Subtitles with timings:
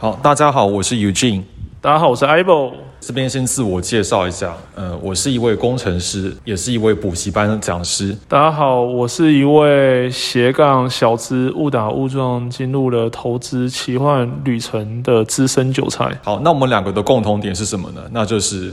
[0.00, 1.42] 好，大家好，我是 Eugene。
[1.80, 2.70] 大家好，我是 Ivo。
[3.00, 8.16] 这边先自我介绍一下，呃，我是一位工程师，也是一位补习班的讲师。
[8.28, 16.16] 大家好，我是一位斜杠小资误打误撞进入了投资奇幻旅程的资深韭菜。
[16.22, 18.00] 好，那我们两个的共同点是什么呢？
[18.12, 18.72] 那就是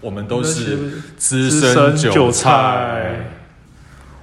[0.00, 3.16] 我们都是资深韭菜。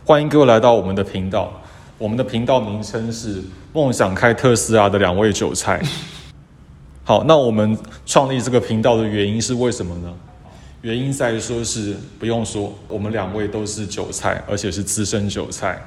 [0.06, 1.52] 欢迎各位来到我们的频道，
[1.98, 3.44] 我们的频道名称是
[3.74, 5.82] 梦想开特斯拉的两位韭菜。
[7.08, 10.14] 好，那我们创立这个频道的原因是为什么呢？
[10.82, 15.82] 原因在于说是不用说，我们两位都是韭菜，而且是资深韭菜。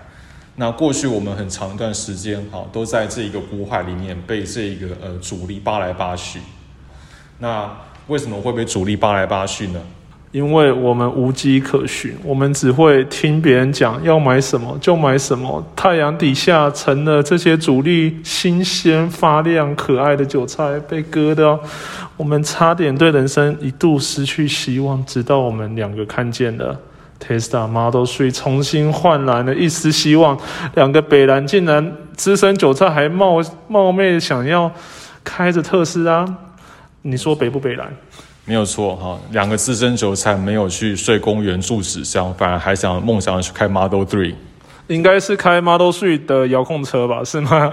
[0.57, 6.41] 那过去我们很长一段时间，哈，都在这一个股海里面被这一个呃主力扒来扒去。
[7.39, 7.71] 那
[8.07, 9.83] 为什么会被主力扒来扒去呢？
[10.33, 15.61] 因为我们无迹可寻，我们只会听别人讲要买什么就买什么。
[15.75, 21.59] 太阳底下成了这些主力新鲜发亮可爱的韭菜，被割掉，
[22.17, 25.05] 我们差点对人生一度失去希望。
[25.05, 26.79] 直到我们两个看见了
[27.21, 30.39] Tesla Model 3，重新焕然了一丝希望。
[30.77, 34.71] 两个北蓝竟然资深韭菜还冒冒昧想要
[35.25, 36.25] 开着特斯拉，
[37.03, 37.93] 你说北不北蓝？
[38.51, 44.35] 没有错哈，两个资深韭菜没有去睡公园住纸箱，反而还想梦想去开 Model Three，
[44.89, 47.23] 应该是开 Model Three 的遥控车吧？
[47.23, 47.73] 是吗？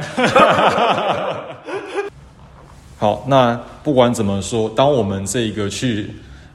[3.00, 6.12] 好，那不管怎么说，当我们这个去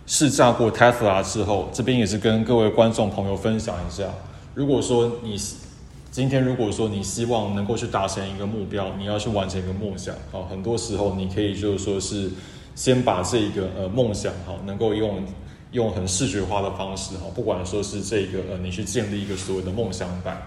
[0.07, 4.05] 试驾过 Tesla 之后，这边也是跟各位观众朋友分享一下，
[4.55, 5.37] 如果说你
[6.13, 12.31] 今天如果说你希望能够去达成一个目标，你要去完成一个梦想，好，很多时候你可以就是说是。
[12.75, 15.23] 先把这一个呃梦想哈，能够用
[15.73, 20.41] 用很视觉化的方式哈，不管说是这个呃，你去建立一个所谓的梦想版，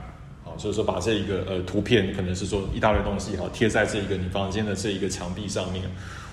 [0.44, 5.84] 好，就是说把这一个呃图片，可能是说一大堆东西哈，贴在这一个你房间的这一个墙壁上面，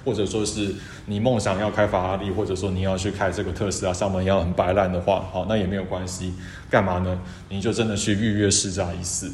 [0.05, 0.75] 或者说是
[1.07, 6.33] 你梦想要开法拉利，或者说你要去开这个特斯拉，上门要很白烂的话，好，那也没有关系，
[6.71, 7.19] 干嘛呢？
[7.49, 9.31] 你就真的去预约试驾一次，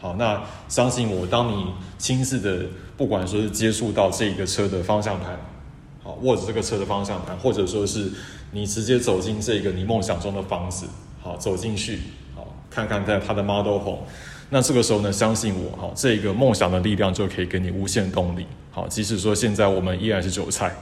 [0.00, 1.66] 好，那相信我，当你
[1.98, 2.66] 亲自的，
[2.96, 5.38] 不管说是接触到这一个车的方向盘。
[6.22, 8.10] 握着这个车的方向盘，或者说是
[8.52, 10.86] 你直接走进这个你梦想中的房子，
[11.22, 11.98] 好走进去，
[12.34, 14.00] 好看看在它的 Model Home，
[14.50, 20.74] 那这个时候呢，相信我，哈，这个梦想的力量就可以给你无限动力，好，即使说现在我们依然是韭菜，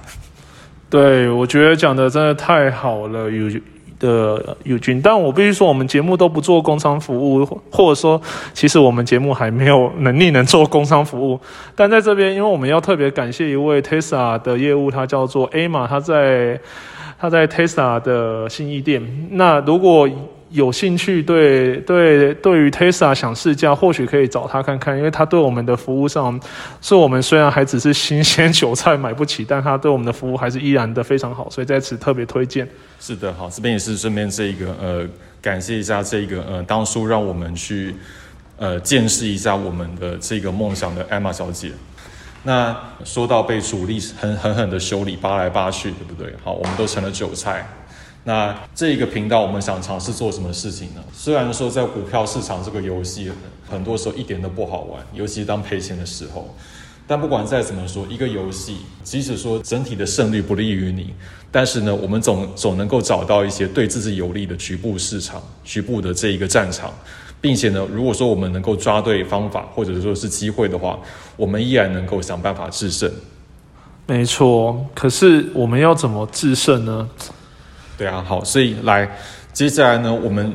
[0.91, 3.61] 对我觉得讲的真的太好了，有。
[4.05, 8.21] 的友军，但我必须说，我们节目都不做工商服务，或者说，
[8.53, 11.41] 其实我们节目还没有能力能做工商服务。
[11.75, 16.61] 但在这边，因为我们要特别感谢一位 Tesla 的业务，他叫做 A 玛，他在
[17.19, 19.03] 他在 Tesla 的新一店。
[19.31, 20.07] 那如果
[20.55, 26.41] 有兴趣对对对于 Tesla 想试驾，或许可以找他看看，因为他对我们的服务上，
[26.81, 32.69] 是我们虽然还只是新鲜韭菜买不起，但他对我们的服务还是依然的非常好，所以在此特别推荐。
[33.01, 35.05] 是的，好，这边也是顺便这个呃，
[35.43, 37.93] 感谢一下这个呃，当初让我们去
[38.57, 41.73] 呃见识一下我们的这个梦想的艾玛小姐。
[42.45, 46.33] 那说到被主力狠狠狠的修理扒来扒去，对不对？
[46.45, 47.67] 好，我们都成了韭菜。
[48.27, 51.05] 那这一个频道，我们想尝试做什么事情呢？
[51.13, 53.31] 虽然说在股票市场这个游戏，
[53.69, 56.55] 很多时候一点都不好玩，尤其是当赔钱的时候。
[57.07, 61.13] 但不管再怎么说，一个游戏，即使说整体的胜率不利于你，
[61.53, 66.91] 但是呢，我们总总能够找到一些对自己有利的局部市场、局部的这一个战场，
[67.43, 70.99] 并且呢，如果说我们能够抓对方法，或者说是机会的话，
[71.37, 73.13] 我们依然能够想办法制胜。
[74.07, 77.07] 没错，可是我们要怎么制胜呢？
[78.05, 79.09] 对啊，好，所以来，
[79.55, 80.53] 接下来呢，我们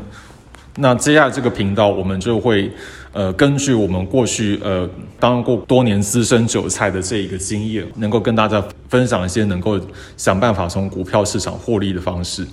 [0.75, 2.71] 那接下来这个频道，我们就会
[3.11, 4.87] 呃，根据我们过去呃
[5.19, 9.79] 当过多年资深韭菜的这一个经验，能够跟大家分享一些能够
[10.15, 12.45] 想办法从股票市场获利的方式。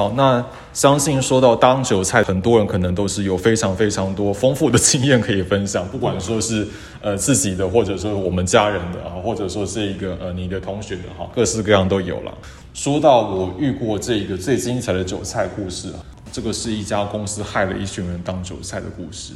[0.00, 6.66] 好，那相信说到当韭菜，很多人可能都是有非常非常多丰富的经验可以分享， 不管说是
[7.02, 12.32] 呃自己的，或者说我们家人的啊，或者说是一个呃你的同学的哈，各式各样都有了。
[12.72, 15.92] 说到我遇过这个最精彩的韭菜故事，
[16.32, 19.34] 这个是一家公司害了一群人当韭菜的故事。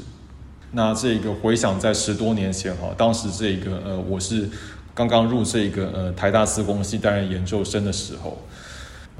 [0.72, 4.48] 那这个回想在十多年前哈，当时这个呃我是
[4.94, 8.38] 刚刚入这个呃台大资工系担任研究生的时候。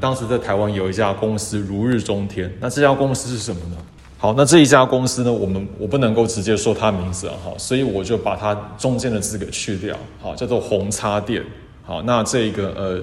[0.01, 3.77] 当时在台湾有一家公司如日中天，那这家公司是什么呢？
[4.19, 11.43] 好，那这一家公司呢，我们我不能够直接说它名字啊，哈，所以我就把它中间的字给去掉，好，叫做红叉店，
[11.83, 13.03] 好，那这个呃，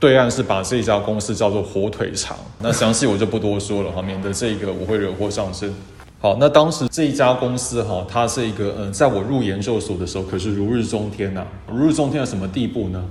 [0.00, 5.72] 对岸是把这一家公司叫做火腿肠，那详细我就不多说了哈， 免得这个我会惹祸上身。
[6.18, 13.04] 好，那当时这一家公司哈，它是一个嗯，在我入研究所的时候，可是如日中天呐、如日中天到什么地步呢？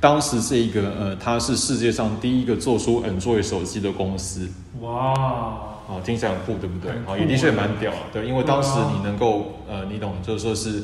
[0.00, 4.48] 当时这一个呃，它是世界上第一个做出 Android 手机的公司，
[4.80, 5.12] 哇，
[5.86, 6.90] 啊，听起来很酷，对不对？
[7.20, 10.82] 也的确蛮屌的，对，因为当时你能够呃，你懂，就是说是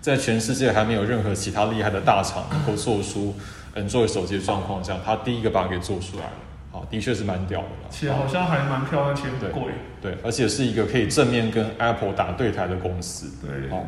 [0.00, 3.34] 在全世界还没有任何其他厉害的大厂能够 做出
[3.74, 6.32] Android 手机的状况下，它第一个把它给做出来了，
[6.70, 7.88] 好，的确是蛮屌的啦。
[7.90, 9.72] 且好像还蛮漂亮，且对很贵。
[10.02, 13.30] 对，而且是一个可以正面跟 Apple 打对台的公司。
[13.40, 13.84] 对，好，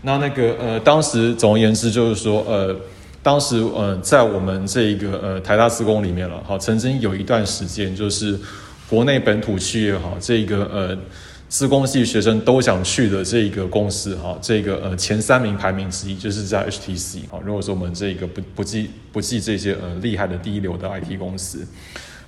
[0.00, 2.74] 那那个呃，当时总而言之就是说，呃，
[3.22, 8.36] 当时呃，在我们这一个呃台大自工里面了，好，曾经有一段时间就是
[8.88, 10.98] 国内本土企业哈，这个呃
[11.48, 21.66] 自工系学生都想去的这个公司哈，这个呃前三名排名之一就是在 HTC 啊，如果说我们这个不不计不计这些呃厉害的第一流的 IT 公司。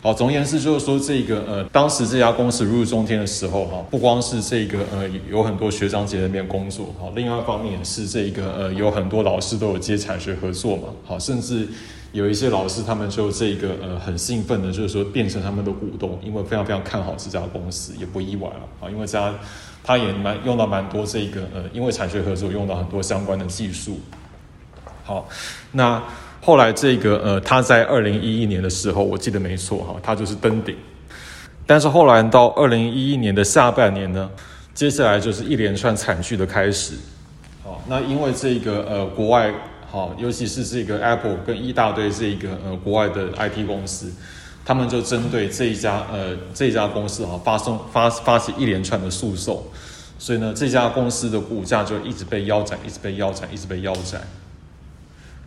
[0.04, 11.66] 好，总而言之就是说，这个呃，当时这家公司如日中天的时候，哈，不光是这个呃有很多学长姐在那边工作，好，另外一方面也是这个呃有很多老师都有接产学合作嘛，好，甚至
[12.12, 19.34] 有一些老师他们就这个呃很兴奋的，就是说变成他们的股东，因为非常非常看好这家公司，也不意外了，啊，因为这家
[19.82, 23.98] 他也蛮用到蛮多这个呃，因为产学合作用到很多相关的技术，
[25.02, 25.26] 好，
[25.72, 26.02] 那。
[26.44, 30.76] 后来这个呃，他在二零一一年的时候，我记得没错哈，他就是登顶。
[31.66, 34.28] 但是后来到二零一一年的下半年呢，
[34.74, 36.96] 接下来就是一连串惨剧的开始。
[37.62, 39.50] 好，那因为这个呃国外
[39.90, 44.12] 好，尤其是这个 Apple 跟一大堆这个呃国外的 IT 公司，
[44.66, 49.62] 他们就针对这一家呃这家公司哈发送发发起一连串的诉讼，
[50.18, 54.20] 所以呢这家公司的股价就一直被腰斩，一直被腰斩，一直被腰斩。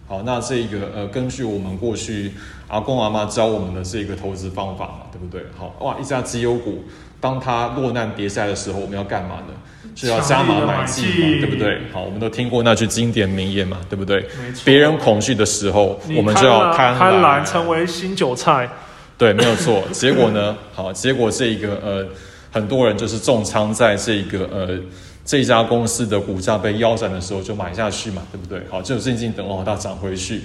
[0.07, 2.31] 好，那这个呃，根据我们过去
[2.69, 5.43] 阿公阿妈教我们的这个投资方法嘛，对不对？
[5.57, 6.85] 好，哇，一家绩优股，
[7.19, 9.53] 当它落难跌下来的时候，我们要干嘛呢？
[9.95, 11.79] 是要加码买进嘛，对不对？
[11.91, 14.21] 好，我们都听过那句经典名言嘛，对不对？
[14.41, 14.61] 没错。
[14.63, 18.69] 别人恐惧的时候，我们就要贪婪贪婪成为新韭菜。
[19.17, 19.83] 对，没有错。
[19.91, 20.55] 结果呢？
[20.73, 22.07] 好，结果这个呃，
[22.51, 24.79] 很多人就是重仓在这个呃
[25.27, 28.61] 这家公司的股价被腰斩的时候就买下去嘛，对不对？
[28.69, 30.41] 好，就静静等候它涨回去。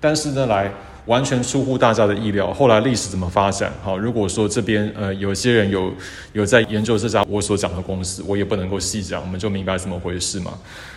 [0.00, 0.70] 但是呢，来
[1.06, 3.72] 完全出乎大家的意料，后来历史怎么发展？
[3.82, 5.92] 好，如果说这边呃有些人有
[6.32, 10.52] 有在研究这家我所讲的公司，我也不能够细讲，我们就明白怎么回事嘛。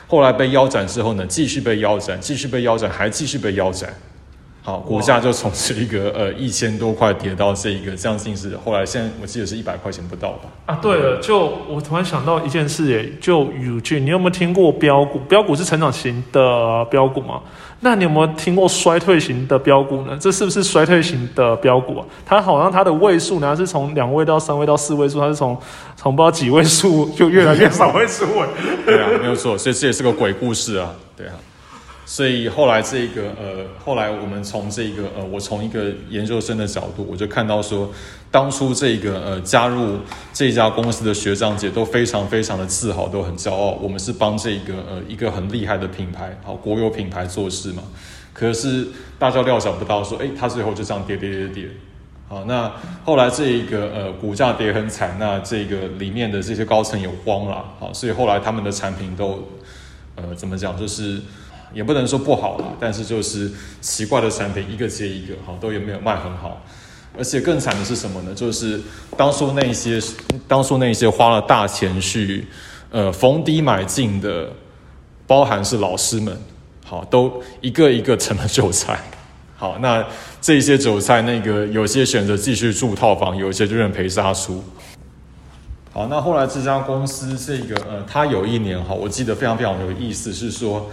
[0.06, 3.92] 后来被腰斩之后呢，继续被腰斩，继续被腰斩，还继续被腰斩。
[4.68, 10.50] 好，股价就从这一个呃一千多块跌到这一个将近是后来现在我记得是一百块钱不到吧？
[10.66, 15.20] 啊，对了，就我突然想到一件事，耶，就宇俊，你有没有听过标股？
[15.20, 17.40] 标股是成长型的标股吗？
[17.80, 20.18] 那你有没有听过衰退型的标股呢？
[20.20, 22.06] 这是不是衰退型的标股啊？
[22.26, 25.58] 它好像它的位数呢是从两位到三位到四位数，它是从
[25.96, 28.48] 从不知道几位数就越来越少位数哎。
[28.86, 31.36] 对啊，没有错，所以这也是个鬼故事啊，对啊。
[32.10, 37.92] 所以后来这个呃，后来我们从这个呃，我从一个研究生的角度，我就看到说，
[38.32, 39.98] 当初这个呃加入
[40.32, 47.84] 这家公司的学长姐都非常非常的自豪，都很骄傲，我们是帮这个呃一个很厉害的品牌，好国有品牌做事嘛。
[48.32, 48.88] 可是
[49.20, 51.70] 大家料想不到说，哎，它最后就这样跌跌跌跌。
[52.30, 52.72] 好，那
[53.04, 59.46] 后来这一个呃股价跌很惨，那这个里面的这些高层也慌了，好，所以后来他们的产品都
[60.16, 61.20] 呃怎么讲，就是
[61.74, 66.62] 也不能说不好啦，但是就是奇怪的产品一个接一个，好，都也没有卖很好。
[67.18, 68.34] 而且更惨的是什么呢？
[68.36, 68.80] 就是
[69.18, 70.00] 当初那些
[70.48, 72.46] 当初那些花了大钱去
[72.92, 74.52] 呃逢低买进的，
[75.26, 76.38] 包含是老师们，
[76.86, 79.00] 好，都一个一个成了韭菜。
[79.56, 80.06] 好，那
[80.40, 84.64] 这些韭菜，那个有些选择继续住套房，有些就认赔杀出。
[85.92, 90.88] 好，那后来这家公司这个呃，它有一年哈，我记得非常非常有意思，是说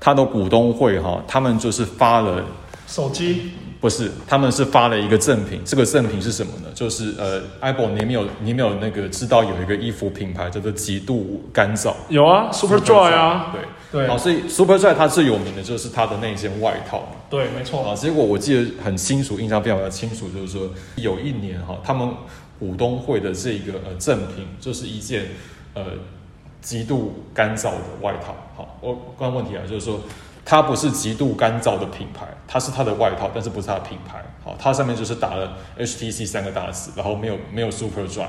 [0.00, 2.44] 它的股东会哈，他们就是发了
[2.86, 5.60] 手机不是，他们是发了一个赠品。
[5.64, 6.68] 这个赠品是什么呢？
[6.74, 17.08] 就是呃，apple，你没有你没有那个知道有一个衣服品牌叫做极度干燥有啊，Super Dry 啊，对对好，所以 Super Dry 它最有名的就是它的那件外套嘛。
[17.28, 22.08] 对，没错，啊，结果我记得很清楚，印象非常非常清楚，就是说有一年哈，他们
[22.58, 25.26] 股东会的这个呃赠品就是一件
[25.74, 25.84] 呃
[26.66, 28.34] 极度干燥的外套。
[28.56, 30.00] 好，我刚问题啊，就是说
[30.44, 34.20] 它不是极度干燥的品牌，它是它的外套，但是不是它的品牌。
[34.42, 38.26] 好，它上面就是打了 HTC 三个大字，然后没有没有 Super Dry。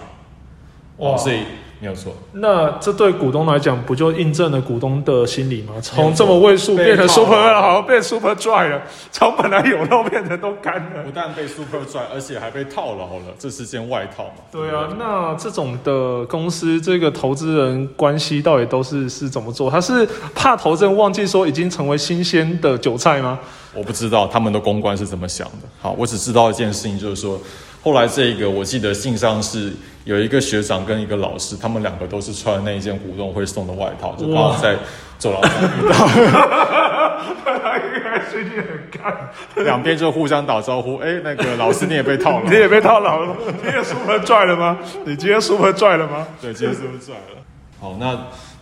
[0.98, 1.42] 哇哦，所以
[1.80, 2.12] 没有错。
[2.34, 5.74] 那这对股东来讲，不就印证了股东的心理吗？
[5.76, 11.12] 没从这么位数变成 super 了好像变 super dry 了，从本来有肉变成都干了不。
[11.14, 14.42] 但被 Super dry，，而且还被套牢了，这是件外套嘛？
[14.52, 19.70] 对啊，那这种的公司，这个投资人关系到底都是是怎么做？
[19.70, 23.38] 他是怕投资人忘记说已经成为新鲜的韭菜吗？
[23.74, 25.68] 我不知道他们的公关是怎么想的。
[25.80, 27.40] 好，我只知道一件事情，就是说，
[27.88, 29.72] 后来这个我记得信上是
[30.04, 34.76] 有一个学长跟一个老师，他们两个都是穿那一件股东会送的外套，就刚好在
[35.18, 36.06] 走廊上遇到，
[37.78, 40.98] 应该最近很干，两边就互相打招呼。
[40.98, 44.78] 哎，那个老师你也被套了你，也被套牢了， 你也 super dry 了吗？
[45.06, 46.28] 你今天 super dry 了吗？
[46.42, 47.42] 对，今天 super 拽了？
[47.80, 48.18] 好，那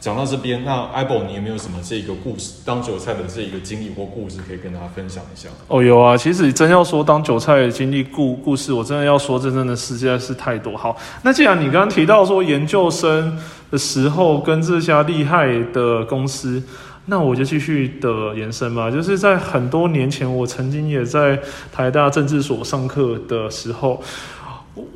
[0.06, 5.50] 讲到这边，那 Apple，你有没有什么这个故事当韭菜的这个经历或故事可以跟大家分享一下？
[5.68, 10.78] 哦，有啊，其实真要说当韭菜的经历故故事，我真的要说，真真的实在是太多。
[10.78, 13.36] 好，那既然你刚刚提到说研究生
[13.72, 16.62] 的时候跟这家厉害的公司，
[17.08, 18.92] 那我就继续的延伸吧。
[18.92, 21.40] 就是在很多年前，我曾经也在
[21.72, 24.00] 台大政治所上课的时候。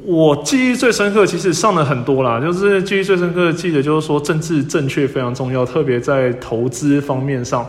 [0.04, 7.66] 我记忆最深刻，其实上了很多啦，就是记忆最深刻的，记得就是说政治正确非常重要，特别在投资方面上。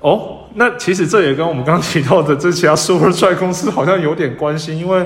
[0.00, 5.04] 哦，那其实这也跟我们刚刚提到的这家 Super Try 公司好像有点关系，因为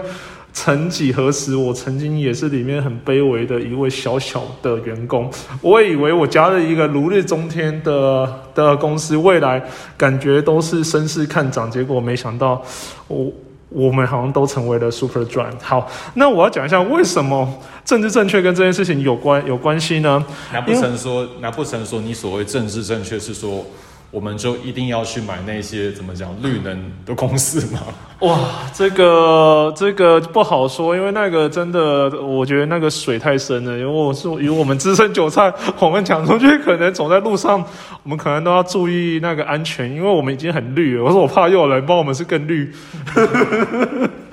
[0.53, 5.31] 曾几何时，我曾经也是里面很卑微的一位小小的员工。
[5.63, 9.63] 我也以为我加了一个如日中天的的公司，未来
[9.97, 12.63] 感觉都是声势看涨，结果没想到
[13.09, 13.33] 我。
[13.69, 15.51] 我们好像都成为了 super dry。
[15.61, 17.49] 好，那我要讲一下为什么
[17.85, 20.25] 政治正确跟这件事情有关有关系呢？
[20.53, 23.65] 难不成说，难不成说你所谓政治正确是说，
[24.11, 27.81] 我们就一定要去买那些怎么讲绿能的公司吗？
[28.21, 28.39] 哇，
[28.73, 33.73] 这个这个不好说，因为那个真的，我觉得那个水太深了。
[33.73, 37.63] 因为我是以我们资深韭菜，我们讲出去可能走在路上，
[38.05, 41.05] 我们可能都要注意那个安全，因为我们已经很绿了。
[41.05, 42.73] 我说我怕又有人帮我们是更绿。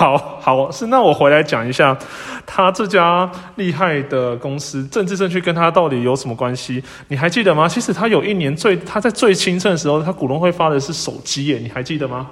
[0.00, 1.94] 好好是，那我回来讲一下，
[2.46, 6.82] 他这家厉害的公司政治正确跟他到底有什么关系？
[7.08, 7.68] 你还记得吗？
[7.68, 12.28] 其实他有一年最他在最兴盛的时候，他股东会发的是手机耶，你还记得吗？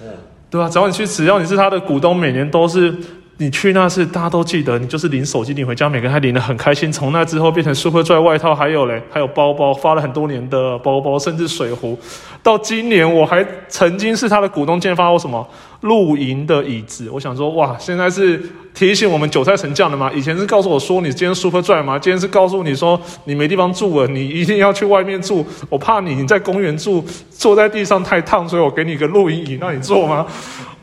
[0.00, 0.08] 嗯
[0.48, 2.94] 对啊，只要你去，只要你是他的股东，每年都是
[3.38, 6.90] 你去那次，大家都记得，你就是领手机领回家，每个人还领得很开心。
[6.92, 11.98] 从那之后变成 Super Dry 外套，还有嘞，还有包包，发了很多年的包包，甚至水壶。
[12.44, 15.44] 到今年我还曾经是他的股东，竟然发过什么
[15.80, 17.10] 露营的椅子。
[17.10, 18.40] 我想说，哇，现在是
[18.72, 20.08] 提醒我们韭菜成将了吗？
[20.14, 21.98] 以前是告诉我说你今天 Super Dry 吗？
[21.98, 25.44] 今天是告诉你说你没地方住了，你一定要去外面住。
[25.68, 30.24] 我怕你你在公园住，坐在地上太烫，所以我给你个露营椅让你坐吗？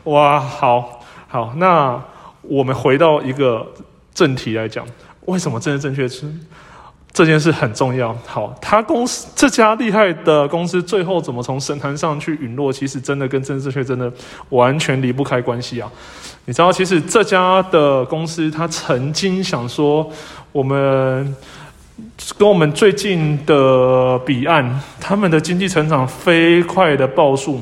[0.04, 1.98] 哇，好好，那
[2.42, 3.66] 我们回到一个
[4.14, 4.84] 正题来讲，
[5.26, 6.24] 为什么政治正确是
[7.12, 8.16] 这件事很重要？
[8.26, 12.72] 好，他公司这家厉害的公司最后怎么从神坛上去陨落？
[12.72, 14.10] 其实真的跟政治正确真的
[14.48, 15.90] 完全离不开关系啊！
[16.46, 20.10] 你知道，其实这家的公司他曾经想说，
[20.50, 21.36] 我们
[22.38, 27.60] 跟我们最近的彼岸，他们的经济成长飞快的报数。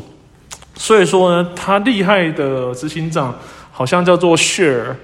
[0.77, 3.35] 所以说呢，他厉害的执行长
[3.81, 4.95] 好像叫做 Share，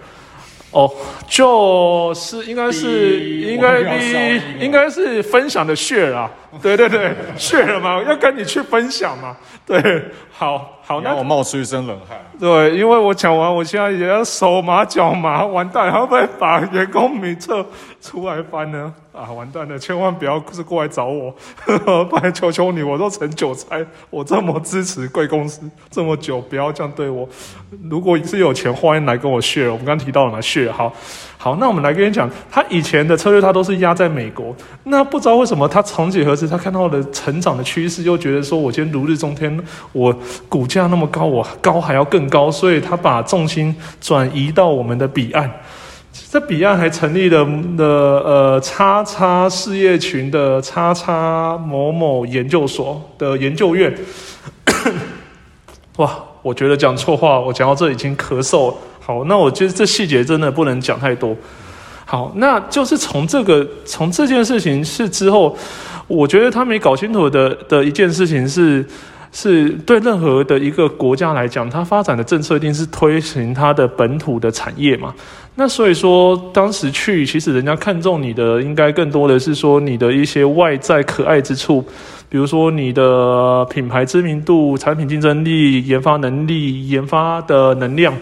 [0.71, 0.93] 哦，
[1.27, 6.31] 就是应该是应该我们要消音了应该是分享的 Share 啊，
[6.61, 12.19] 对对对， Share 嘛，要跟你去分享嘛，对，好好，那我冒出一身冷汗。
[12.39, 17.65] 对，因为我讲完，我现在也要手麻脚麻，完蛋，会不会把员工名册
[18.03, 18.93] 出来翻呢？
[19.17, 21.35] 啊，完蛋了，千万不要是过来找我，
[22.13, 27.27] 拜求求你，我都成韭菜，我这么支持贵公司这么久，不要这样对我。
[27.89, 29.73] 如果是有钱，欢迎来跟我 share。
[29.73, 30.93] 我们刚刚提到了嘛，share 好。
[31.39, 34.55] 好，那我们来跟你讲，他以前的策略，他都是压在美国。
[34.85, 39.59] 那不知道为什么，他曾几何时，他看到了成长的趋势，又觉得说，我今天如日中天，
[39.93, 40.15] 我
[40.49, 45.51] 股价那么高，我高还要更高，所以他把重心转移到我们的彼岸。
[46.39, 47.43] 在彼岸还成立了
[47.79, 53.91] 的呃叉叉事业群的叉叉某某研究所的研究院。
[55.97, 58.75] 哇，我觉得讲错话，我讲到这已经咳嗽。
[59.01, 61.35] 好，那我觉得这细节真的不能讲太多。
[62.05, 65.57] 好，那就是从这个从这件事情是之后，
[66.07, 68.85] 我觉得他没搞清楚的的一件事情是，
[69.39, 75.15] 是对任何的一个国家来讲，它发展的政策一定是推行它的本土的产业嘛。
[75.57, 81.85] 那所以说，当时去其实人家看中你的，应该更多的是说你的一些外在可爱之处，
[82.31, 88.15] 比如说你的品牌知名度、产品竞争力、研发能力、研发的能量。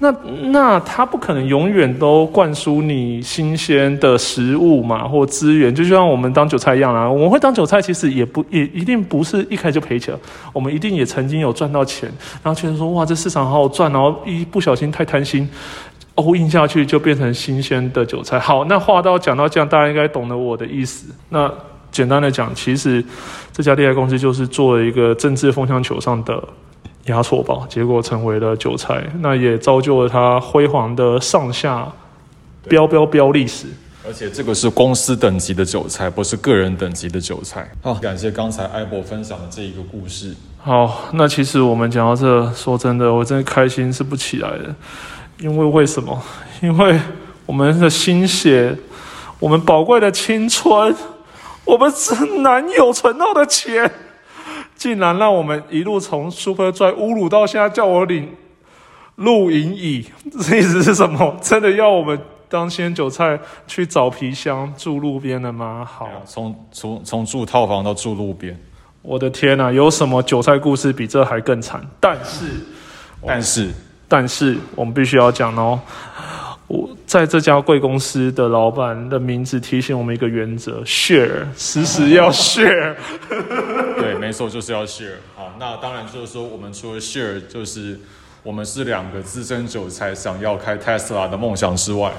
[0.00, 0.12] 那
[0.52, 7.10] 那他不可能永远都灌输你新鲜的食物嘛，或资源，就像我们当韭菜一样啦。
[7.10, 10.14] 我们会当韭菜，其实也不也一定不是一开就赔钱，
[10.52, 12.08] 我们一定也曾经有赚到钱，
[12.44, 15.48] 然后觉得说哇，这市场好好赚，然后一不小心太贪心
[16.14, 18.38] 哦，印下去就变成新鲜的韭菜。
[18.38, 21.12] 好，那话到讲到这样，大家应该懂得我的意思。
[21.28, 21.52] 那
[21.90, 23.04] 简单的讲，其实
[23.52, 26.40] 这家猎爱公司就是做了一个政治风向球上的。
[27.08, 31.90] 压错吧，结果成为了韭菜，那也造就了他辉煌的上下
[32.68, 33.66] 标标标历史。
[34.06, 37.70] 而且这个是公司等级的韭菜，不是个人等级的韭菜。
[37.82, 40.34] 好，感谢刚才艾博分享的这一个故事。
[40.56, 44.74] 好，那其实我们讲到这，说真的，我真的开心是不起来的，
[45.40, 46.22] 因为为什么？
[46.62, 46.98] 因为
[47.44, 48.74] 我们的心血，
[49.38, 50.94] 我们宝贵的青春，
[51.66, 51.92] 我们
[52.42, 53.90] 男友存到的钱。
[54.78, 58.34] 竟然让我们一路从 Super Dry 侮辱到现在，叫我领
[59.16, 60.06] 露营椅，
[60.40, 61.36] 这意思是什么？
[61.42, 62.18] 真的要我们
[62.48, 65.84] 当鲜韭菜去找皮箱住路边的吗？
[65.84, 68.56] 好，从从从住套房到住路边，
[69.02, 69.72] 我的天哪！
[69.72, 71.84] 有什么韭菜故事比这还更惨？
[71.98, 72.44] 但是，
[73.26, 73.70] 但是，
[74.06, 75.80] 但是，我们必须要讲哦。
[76.68, 82.94] 我在这家贵公司的老板的名字提醒我们一个原则：share，时时要 share。
[83.98, 85.14] 对，没错，就是要 share。
[85.34, 87.98] 好，那当然就是说，我们除了 share，就是
[88.42, 92.12] 我们是两个资深韭菜，想要开 Tesla 的梦想之外，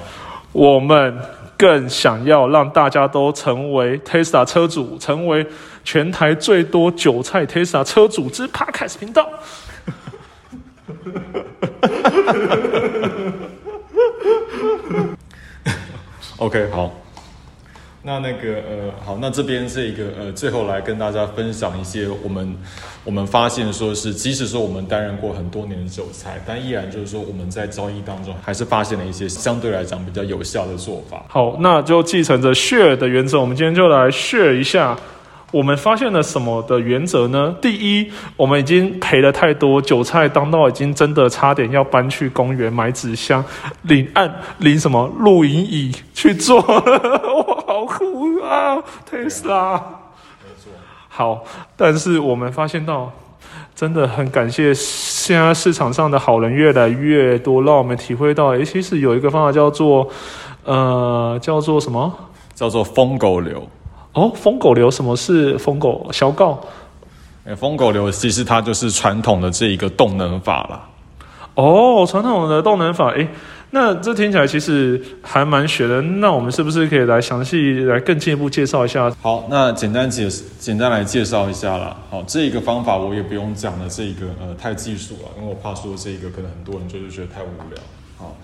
[0.50, 1.16] 我们
[1.56, 5.46] 更想要让大家都成为 Tesla 车主，成为
[5.84, 9.30] 全台最多韭菜 Tesla 车主之 Podcast 频道。
[16.40, 16.90] OK，好，
[18.02, 22.56] 那那个呃，好，那这边这个呃，最后来跟大家分享一些我们
[23.04, 31.22] 我们发现说是，即使说我们担任过很多年的韭菜，但依然就是说我们在交易当中还是发现了一些相对来讲比较有效的做法。
[31.28, 34.98] 好，那就继承着 share 的原则，我们今天就来 share 一下。
[35.52, 37.54] 我们发现了什么的原则呢？
[37.60, 43.44] 第一，我们已经赔了太多，韭菜当到已经真的差点要搬去公园买纸箱、
[43.82, 48.76] 领案领什么露营椅去做， 哇，好酷啊
[49.10, 49.72] ！Tesla，
[50.40, 50.70] 没错。
[51.08, 51.44] 好，
[51.76, 53.10] 但是我们发现到，
[53.74, 60.08] 真的很感谢现在市场上的好人越来越多，让我们体会到，诶，其实有一个方法叫做，
[60.64, 62.12] 呃，叫做什么？
[62.54, 63.66] 叫做疯狗流。
[64.12, 66.60] 哦，疯狗流什么是疯狗小告？
[67.44, 70.88] 哎，疯狗流其实它就是传统的这一个动能法啦。
[71.54, 73.28] 哦，传统的动能法，哎，
[73.70, 76.02] 那这听起来其实还蛮学的。
[76.02, 79.10] 那我们是不是可以来详细来更进一步介绍一下？
[79.22, 81.96] 好，那简单解简单来介绍一下啦。
[82.10, 87.80] 好，这一个方法我也不用讲的，这一个呃太技术了，因为我怕说这一个可能很多人就是觉得太无聊。
[88.16, 88.36] 好。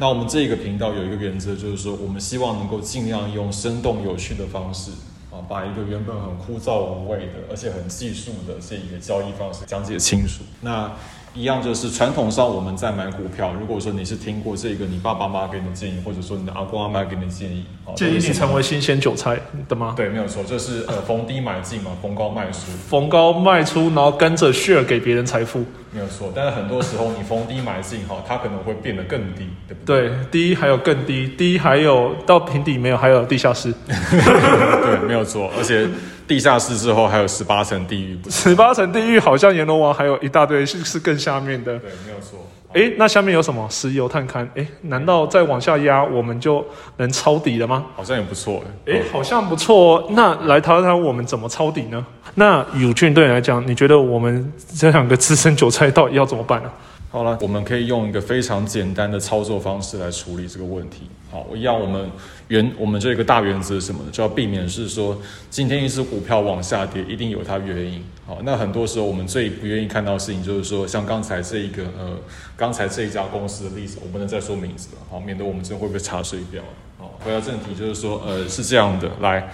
[0.00, 5.07] 那我们这个频道有一个原则，就是说，我们希望能够尽量用生动有趣的方式啊，
[5.48, 10.44] 把一个原本很枯燥无味的，而且很技术的这一个交易方式讲解清楚。
[10.60, 10.92] 那
[11.38, 19.94] 一样就是传统上我们在买股票，如果说你是听过这个你爸爸妈妈给你建议，或者说你的阿公阿妈给你的建议，建议你成为新鲜韭菜的吗？
[19.96, 26.32] 对，没有错，就是呃逢低买进嘛，逢高卖出，逢高卖出，然后跟着 share 给别人财富，没有错。
[26.34, 30.08] 但是很多时候你逢低买进哈，它可能会变得更低，对不对？
[30.08, 33.72] 对，低还有更低，低还有到平底没有，还有地下室。
[33.86, 35.86] 对，没有错，而且。
[36.28, 41.78] 地下室之后还有十八层地狱，十八层地狱好像阎罗王还有一大堆是是更下面的。
[41.78, 42.38] 对，没有错。
[42.74, 44.46] 哎，那下面有什么石油探勘？
[44.54, 46.62] 哎，难道再往下压我们就
[46.98, 47.86] 能抄底了吗？
[47.96, 50.06] 好像也不错哎，好像不错。
[50.10, 52.04] 那来谈谈我们怎么抄底呢？
[52.34, 56.70] 那友俊对你来讲，你觉得我们这两个资深韭菜到底要怎么办呢？
[57.10, 61.08] 好了，我们可以用一个非常简单的操作方式来处理这个问题。
[61.30, 62.10] 好，一样，我们
[62.48, 64.10] 原我们这个大原则是什么呢？
[64.12, 65.18] 就要避免是说，
[65.48, 68.04] 今天一只股票往下跌，一定有它原因。
[68.26, 72.18] 好，那很多时候我们最不愿意看到的事情，就是说，像刚才这一个呃，
[72.56, 76.62] 刚才这一家公司的例子，我不能再说名字了，好，免得我们这会被查水表。
[76.98, 79.50] 好，回到正题，就是说，呃，是这样的，来。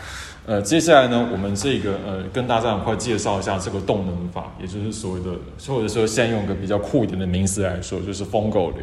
[0.47, 5.31] 呃，接下来呢，我们这个呃，跟大家很快介绍一下这个动能法，也就是所谓的，
[5.67, 8.81] 或者说现在用个比较酷一点的名词来说，就是疯狗流。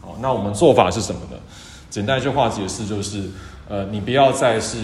[0.00, 1.36] 好，那我们做法是什么呢？
[1.90, 3.24] 简单一句话解释就是，
[3.68, 4.78] 呃，你不要再是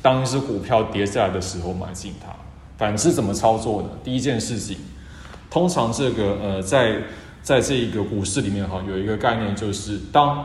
[0.00, 2.34] 当一只股票跌下来的时候买进它，
[2.78, 3.90] 反之怎么操作呢？
[4.02, 4.78] 第一件事情，
[5.50, 6.96] 通常这个呃，在
[7.42, 10.42] 在这一个股市里面哈，有一个概念就是当。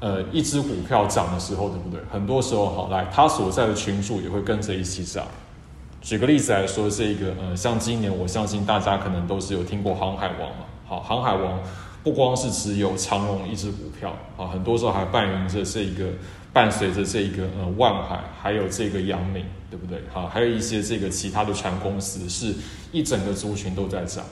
[0.00, 2.00] 呃，一只股票涨的时候，对不对？
[2.10, 5.26] 很多时候，好来，它所在的群数也会跟着一起涨。
[6.00, 10.64] 举个例子来说，这个呃，像今年，我相信大家可能都是有听过航海王嘛。
[10.86, 11.58] 好，航海王
[12.04, 16.06] 不光是只有长荣一只股票啊，很多时候还伴迎着这一个
[16.52, 20.00] 伴随着这一个呃万海，还有这个阳明，对不对？
[20.12, 22.54] 好，还有一些这个其他的船公司，是
[22.92, 24.24] 一整个族群都在涨。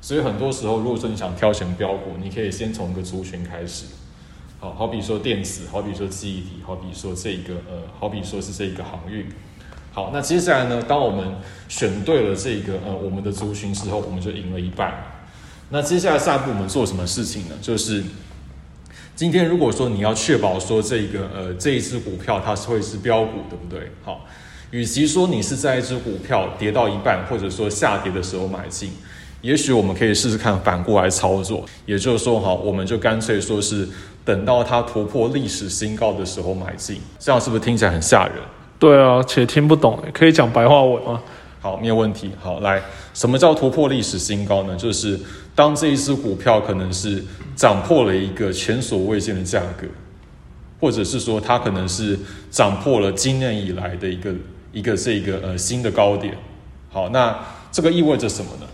[0.00, 3.84] 所以很多时候，如果说你想挑选标股，你可以先从一个族群开始。
[4.64, 9.26] 好，好比说电子，好比说记忆体，好比说这个呃，好比说是这个航运。
[9.92, 11.34] 好，那接下来呢，当我们
[11.68, 14.94] 选对了这个呃我们的族群之后，我们就赢了一半。
[15.68, 17.54] 那接下来下一步我们做什么事情呢？
[17.60, 18.02] 就是
[19.14, 23.90] 今天如果说你要确保说这个呃这一只股票它是会是标股，对不对？
[24.02, 24.24] 好，
[24.70, 28.92] 与其说你是在一只股票跌到一半或者说下跌的时候买进，
[29.44, 33.86] 也许我们可以试试看反过来操作，也就是说，好，我们就干脆说是
[34.24, 38.36] 等到它突破历史新高的时候买进，这样是不是听起来很吓人？
[38.78, 41.22] 对啊，且听不懂，可以讲白话文吗？
[41.60, 42.30] 好，没有问题。
[42.40, 44.74] 好，来，什么叫突破历史新高呢？
[44.76, 45.20] 就是
[45.54, 47.22] 当这一只股票可能是
[47.54, 49.86] 涨破了一个前所未见的价格，
[50.80, 52.18] 或者是说它可能是
[52.50, 54.32] 涨破了今年以来的一个
[54.72, 56.34] 一个这个呃新的高点。
[56.90, 57.38] 好，那
[57.70, 58.66] 这个意味着什么呢？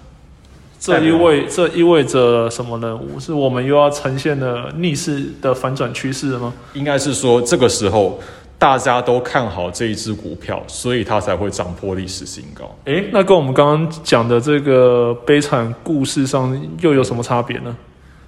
[0.81, 2.99] 这意味这意味着什么呢？
[3.21, 6.53] 是我们又要呈现了逆势的反转趋势了吗？
[6.73, 8.19] 应该是说这个时候。
[8.61, 12.71] 大家都看好这一只股票，所以它才会涨破历史新高。
[12.85, 17.75] 诶，那跟我们刚刚讲的这个悲惨故事上又有什么差别呢？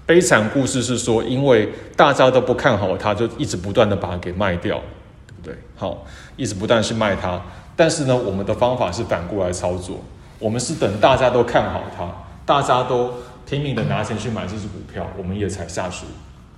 [0.07, 4.81] 悲惨故事是说，因为大家都不看好它，就一直不断的把它给卖掉，
[5.27, 5.55] 对不对？
[5.77, 6.03] 好，
[6.37, 7.39] 一直不断去卖它。
[7.77, 10.03] 但是呢，我们的方法是反过来操作，
[10.39, 12.05] 我们是等大家都看好它，
[12.45, 13.13] 大家都
[13.49, 16.07] 拼命的拿钱去买这只股票，我们也才下去。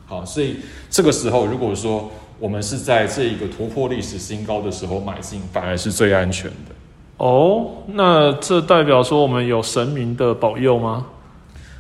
[0.07, 0.57] 好，所以
[0.91, 2.11] 这个时候如果说。
[2.41, 6.75] 我们是在这一个突破历史新高的时候买进，反而是最安全的。
[7.19, 11.07] 哦，那这代表说我们有神明的保佑吗？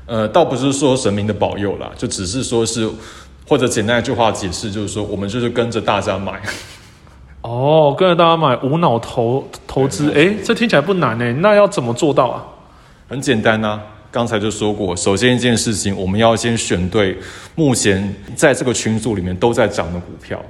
[0.06, 2.88] 呃，倒不是说神明的保佑啦，就只是说是，
[3.48, 6.40] 或者简单一句话解释，就是说我们就是跟着大家买。
[7.42, 12.46] 哦，跟着大家买，无脑投投资，哎，这听起来不难哎，那要怎么做到啊？
[13.08, 13.80] 很简单呐。
[14.10, 17.18] 刚才就说过，首先一件事情，我们要先选对
[17.56, 20.40] 目前在这个群组里面都在涨的股票。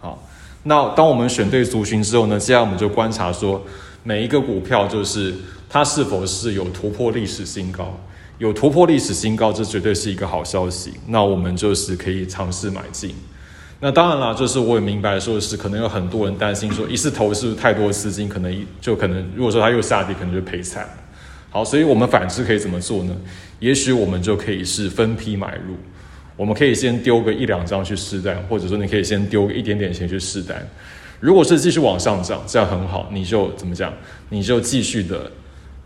[0.00, 0.20] 好，
[0.64, 3.64] 那当我们选对族群之后呢，接下来我们就观察说，
[4.02, 5.32] 每一个股票就是
[5.68, 7.96] 它是否是有突破历史新高，
[8.38, 10.94] 有突破历史新高，这绝对是一个好消息。
[11.06, 13.14] 那我们就是可以尝试买进。
[13.78, 20.84] 那当然了，就是我也明白说是可能有很多人担心说，一次投是太多资金，可能就可能如果说它又下跌，可能就赔惨。
[21.56, 23.16] 好，所以我们反之可以怎么做呢？
[23.60, 25.74] 也许我们就可以是分批买入，
[26.36, 30.54] 我们可以先丢个一两张去试单，或者说你可以先丢一点点钱去试单。
[31.18, 33.90] 如果是继续往上涨，这样很好，你就怎么讲？
[34.28, 35.32] 你就继续的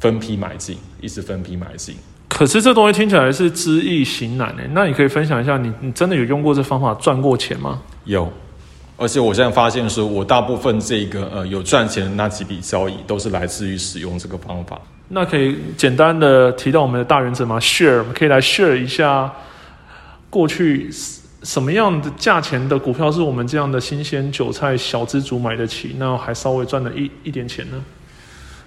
[0.01, 1.95] 分批买进，一直分批买进。
[2.27, 7.81] 可是这东西听起来是知易行难诶，那你可以分享一下，你你真的有用过这方法赚过钱吗？
[8.07, 8.29] 有，
[9.01, 14.79] 而且我现在发现说，我大部分这个呃有赚钱的那几笔交易，都是来自于使用这个方法。
[15.09, 19.33] 那可以简单的提到我们的大原则吗？Share，我们可以来 share 一下
[20.29, 20.91] 过去
[21.43, 27.83] 什么样的价钱的股票是我们这样的新鲜韭菜小资族买得起，那还稍微赚了一一点钱呢？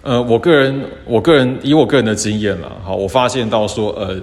[0.01, 4.19] 呃，我个人，我个人以我个人的经验了，好，我发现到说，呃，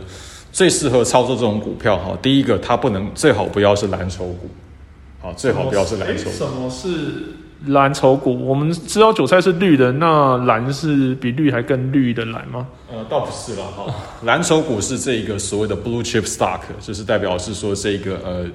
[0.51, 4.51] 最适合操作这种股票，哈，第一个它不能最好不要是蓝筹股，
[5.21, 6.31] 好，最好不要是蓝筹。
[6.31, 6.89] 什么是？
[7.67, 12.67] 蓝筹股，我们知道韭菜是绿的，那蓝是比绿还更绿的蓝吗？
[12.91, 13.95] 呃，倒不是了哈。
[14.25, 18.47] 蓝筹股是这一个所谓的 blue chip stock，就是代表是说这个呃，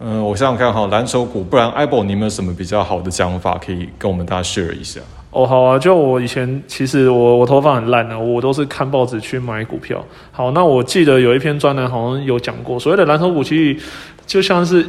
[0.00, 5.00] 嗯，我想想看哈，蓝筹股，不然 Apple，你有没有什么比较好的讲法可以跟我们大家 share 一下？
[5.30, 10.04] 哦，好啊，就我以前其实我我头发很烂的，我都是看报纸去买股票。
[10.32, 13.80] 好，那我记得有一篇专栏好像有讲过，所谓的蓝筹股其实
[14.26, 14.84] 就像是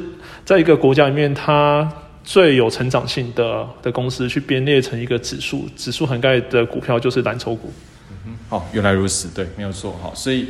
[0.45, 1.91] 在一个国家里面它。
[2.27, 7.71] 最有成长性的的公司去编列成一个指数，指数涵盖的股票就是蓝筹股。
[8.09, 10.47] 嗯哼，原来如此，对，没有错，好，所以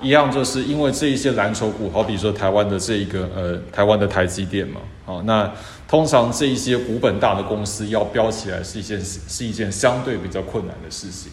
[0.00, 5.52] 一样就是因为这一些蓝筹股，好比说台湾的这一个呃台湾的台积电嘛，好，那
[5.86, 11.30] 通常这一些股本大的公司要标起来是一件是一件相对比较困难的事情。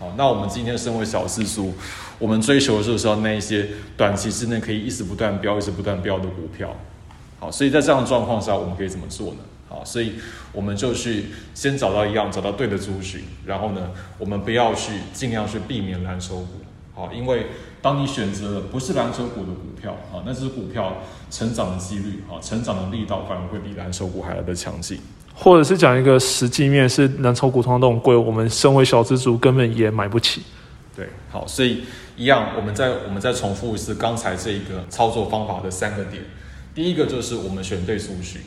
[0.00, 1.72] 好，那我们今天身为小市族，
[2.18, 6.76] 我们追求就是说那一些短期之内可以一直不断标、一直不断标的股票。
[7.40, 9.38] 好，所以在这样的状况下，我们可以怎么做呢？
[9.68, 10.14] 好，所以
[10.52, 16.48] 我们就去先找到一样，找到对的族群，然后呢，我们不要去尽量去避免蓝筹股。
[16.94, 17.46] 好，因为
[17.80, 20.96] 当你选择了不是蓝筹股的股票，啊，那只股票
[21.30, 24.98] 成长的几率，啊，成长的力道反而会比蓝筹股还来的强劲。
[25.32, 30.42] 或者是讲一个实际面，是蓝筹股通常都很贵，我们身为小资族根本也买不起。
[30.96, 31.84] 对，好，所以
[32.16, 36.24] 一样，我们再我们再重复一次刚才这一个操作方法的三个点。
[36.78, 38.40] 第一个就是我们选对族群。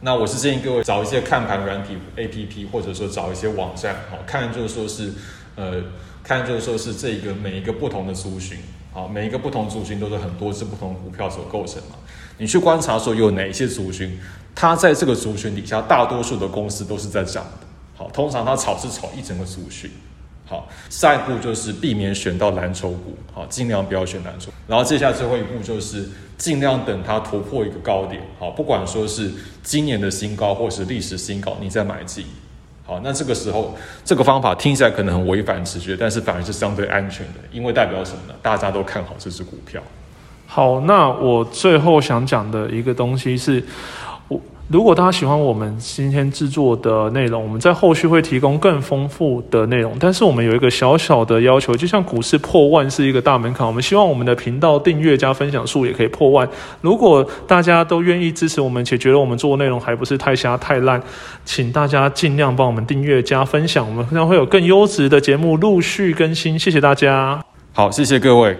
[0.00, 5.12] 那我是建议各位找一些看盘软体 A P P，或者说找一些网站，好看就是说是
[5.56, 5.82] 呃
[6.22, 8.56] 看就是说是这一个每一个不同的族群，
[8.92, 11.96] 好，每一个不同族群都是很多只不同股票所构成嘛。
[12.38, 14.16] 你去观察说有哪一些族群，
[14.54, 17.66] 它在这个族群底下，大多数的公司都是在涨的。
[17.96, 19.90] 好，通常它炒是炒一整个族群。
[20.48, 24.52] 好，下一步就是避免选到蓝筹股，好，尽量不要选蓝筹。
[24.68, 29.30] 然后接下来最后一步就是尽量等它突破一个高点，好，不管说是
[29.62, 32.24] 今年的新高或是历史新高，你再买进。
[32.84, 38.34] 好，那这个时候这个方法听起来可能很违反直觉，但是反而是相对安全的，因为代表什么呢？
[38.42, 39.82] 大家都看好这只股票。
[40.46, 43.62] 好，那我最后想讲的一个东西是。
[44.68, 49.96] 如果大家喜欢我们今天制作的内容，我们在后续会提供更丰富的内容。
[50.00, 56.48] 但是我们有一个小小的要求，就像股市破万是一个大门槛，我们希望我们的频道订阅加分享数也可以破万。
[56.80, 61.00] 如果大家都愿意支持我们，且觉得我们做的内容还不是太瞎太烂，
[61.44, 66.58] 请大家尽量帮我们订阅加分享，我们将会有更优质的节目陆续更新。
[66.58, 67.40] 谢谢大家。
[67.72, 68.54] 好，谢谢各位。